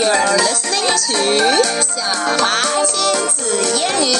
[0.00, 2.00] You're listening to 小
[2.38, 2.96] 华仙
[3.28, 3.44] 子
[3.76, 4.16] 英语。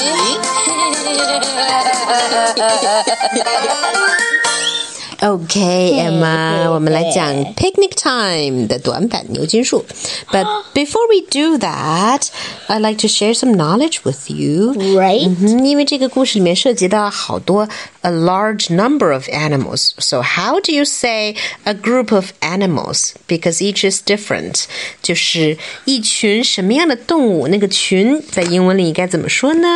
[5.20, 9.86] Okay, Emma，我们来讲 picnic time 的短版牛津树。
[10.32, 12.28] But before we do that,
[12.68, 14.74] I'd like to share some knowledge with you.
[14.74, 15.28] Right.
[15.28, 17.68] 嗯哼，因为这个故事里面涉及到好多
[18.02, 19.92] a large number of animals.
[19.98, 23.14] So how do you say a group of animals?
[23.28, 24.66] Because each is different.
[25.02, 27.48] 就是一群什么样的动物？
[27.48, 29.68] 那个群在英文里该怎么说呢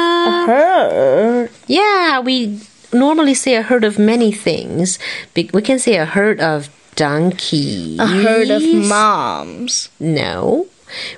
[0.47, 1.49] Herd.
[1.67, 2.59] Yeah, we
[2.93, 4.97] normally say a herd of many things.
[5.33, 7.99] Be- We can say a herd of donkeys.
[7.99, 9.89] A herd of moms.
[9.99, 10.65] No.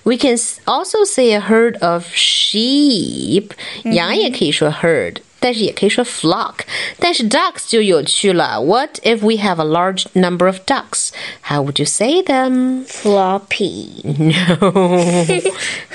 [0.03, 3.51] We can s- also say a herd of sheep.
[3.85, 5.17] 羊也可以说 herd.
[5.43, 6.57] 但是也可以说 flock，
[6.99, 8.61] 但是 ducks 就有趣了。
[8.61, 11.09] What if we have a large number of ducks?
[11.49, 12.85] How would you say them?
[12.85, 13.87] Floppy.
[14.03, 15.25] No，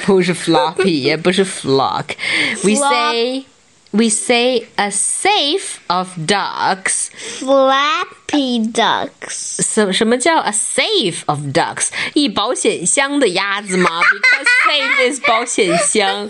[0.05, 3.45] 不是 floppy， 也不是 flock。We say
[3.93, 7.09] we say a safe of ducks。
[7.39, 9.63] Flappy ducks.
[9.63, 11.89] 什什么叫 a safe of ducks？
[12.13, 14.01] 一保险箱的鸭子吗？
[14.03, 16.29] Because safe is 保险箱。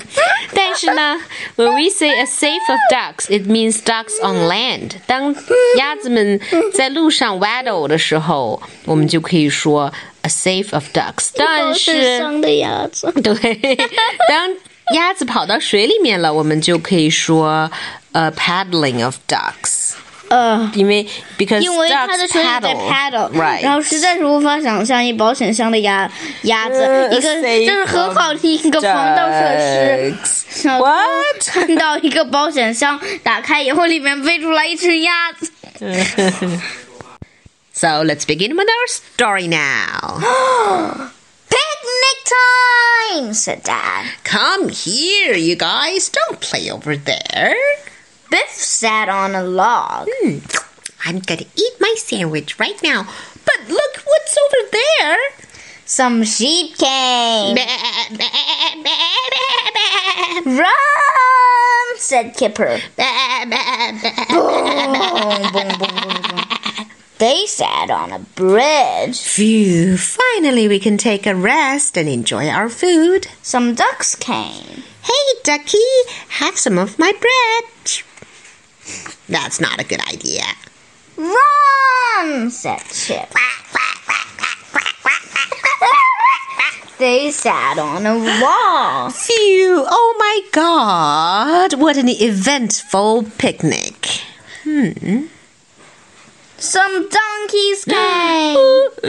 [0.55, 1.21] 但是呢，
[1.57, 4.93] when we say a safe of ducks，it means ducks on land。
[5.07, 5.35] 当
[5.77, 6.41] 鸭子们
[6.73, 11.31] 在路上 waddle 的时候，我们就可以说 a safe of ducks。
[11.35, 13.11] 但是上的鸭子。
[13.23, 13.77] 对，
[14.29, 14.55] 当
[14.95, 17.71] 鸭子跑到水里面了，我们就可以说
[18.13, 19.95] a paddling of ducks。
[20.29, 21.07] 呃，因为
[21.39, 26.11] because 因为它 ducks 的水里在 paddle paddle，然后 right 实在是无法想象一保险箱的鸭
[26.43, 30.15] 鸭子，呃一个 safe 这是很好的一个防盗设施。
[30.15, 31.47] ducks 小偷 What？
[31.47, 35.53] 看到一个保险箱，打开以后里面飞出来一只鸭子。
[37.73, 40.21] So let's begin with our story now.
[43.34, 44.12] Said Dad.
[44.24, 46.10] Come here, you guys.
[46.10, 47.56] Don't play over there.
[48.30, 50.08] Biff sat on a log.
[50.12, 50.40] Hmm.
[51.06, 53.08] I'm gonna eat my sandwich right now.
[53.46, 55.18] But look what's over there.
[55.86, 57.56] Some sheep came.
[60.46, 62.80] Run, said Kipper.
[64.30, 66.01] Boom, boom, boom.
[67.22, 69.22] They sat on a bridge.
[69.22, 73.28] Phew, finally we can take a rest and enjoy our food.
[73.44, 74.82] Some ducks came.
[75.04, 75.78] Hey, Ducky,
[76.30, 78.02] have some of my bread.
[79.30, 80.42] That's not a good idea.
[81.16, 83.32] Run, said Chip.
[86.98, 89.12] They sat on a wall.
[89.12, 94.08] Phew, oh my god, what an eventful picnic.
[94.64, 95.28] Hmm.
[96.62, 98.56] Some donkeys came.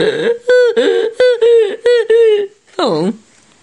[2.79, 3.13] oh,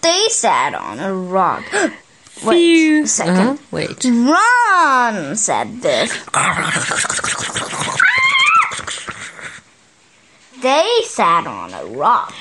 [0.03, 1.65] They sat on a rock.
[2.45, 3.37] Wait a second.
[3.37, 4.03] Uh-huh, wait.
[4.05, 6.25] Run, said Biff.
[10.63, 12.33] They sat on a rock.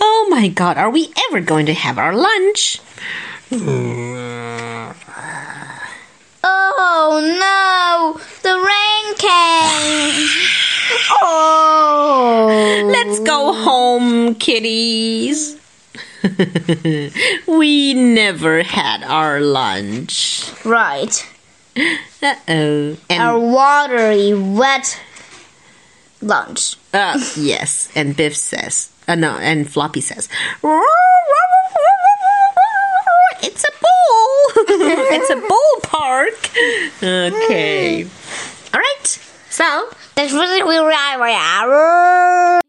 [0.00, 2.80] Oh my god, are we ever going to have our lunch?
[6.42, 8.18] Oh no!
[8.42, 10.28] The rain came!
[11.22, 12.88] Oh!
[12.90, 15.58] Let's go home, kitties.
[17.46, 20.50] we never had our lunch.
[20.64, 21.26] Right.
[21.76, 22.96] Uh oh.
[23.10, 25.00] And Our watery, wet
[26.22, 26.76] lunch.
[26.92, 30.28] uh, yes, and Biff says, uh, no, and Floppy says,
[33.42, 34.64] it's a bull.
[35.12, 36.38] it's a ballpark.
[37.02, 38.04] Okay.
[38.72, 39.06] All right.
[39.50, 42.60] So That's really, really, really,